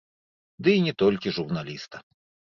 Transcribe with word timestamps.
Дый 0.67 0.77
не 0.85 0.93
толькі 1.03 1.35
журналіста. 1.37 1.97